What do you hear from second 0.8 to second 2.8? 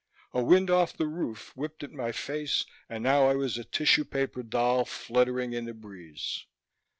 the roof whipped at my face